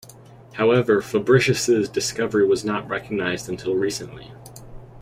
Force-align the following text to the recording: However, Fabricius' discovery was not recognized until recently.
However, 0.53 0.99
Fabricius' 0.99 1.87
discovery 1.87 2.43
was 2.47 2.65
not 2.65 2.89
recognized 2.89 3.47
until 3.47 3.75
recently. 3.75 4.31